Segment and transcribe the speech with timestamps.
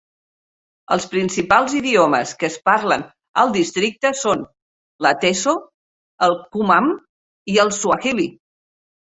[0.93, 3.03] Els principals idiomes que es parlen
[3.43, 4.41] al districte són
[5.07, 5.55] l'ateso,
[6.31, 6.91] el kumam
[7.55, 8.27] i el swahili.